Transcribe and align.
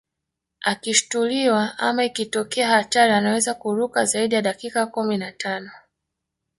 Akishituliwa 0.61 1.77
ama 1.79 2.03
ikitokea 2.03 2.67
hatari 2.69 3.13
anaweza 3.13 3.53
kuruka 3.53 4.05
zaidi 4.05 4.35
ya 4.35 4.41
dakika 4.41 4.85
kumi 4.87 5.17
na 5.17 5.31
tano 5.31 5.71